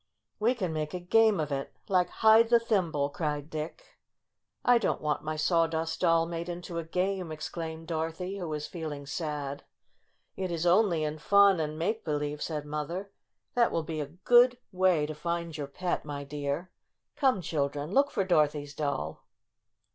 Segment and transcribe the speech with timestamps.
[0.39, 3.99] "We can make a game of it— like hide the thimble!" cried Dick.
[4.65, 9.05] "I don't want my Sawdust Doll made into a game!" exclaimed Dorothy, who was feeling
[9.05, 9.63] sad.
[10.35, 13.11] "It is only in fun, and make believe," said Mother.
[13.55, 15.67] ''That will be a good way to 70 STORY OF A SAWDUST DOLL find your
[15.97, 16.71] pet, my dear.
[17.15, 19.23] Come, children, look for Dorothy's doll."